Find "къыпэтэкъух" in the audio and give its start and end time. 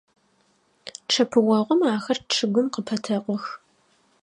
2.73-3.43